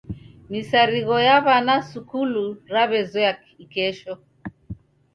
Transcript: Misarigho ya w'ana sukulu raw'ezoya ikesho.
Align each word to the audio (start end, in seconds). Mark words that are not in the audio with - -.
Misarigho 0.51 1.15
ya 1.27 1.37
w'ana 1.45 1.75
sukulu 1.89 2.43
raw'ezoya 2.73 3.31
ikesho. 3.63 4.13